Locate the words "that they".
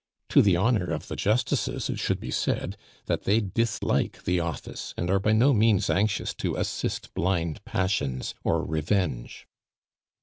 3.05-3.39